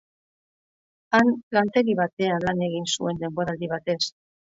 Han 1.17 1.27
lantegi 1.57 1.95
batean 1.99 2.45
lan 2.47 2.63
egin 2.69 2.87
zuen 2.95 3.21
denboraldi 3.25 3.71
batez. 3.75 3.99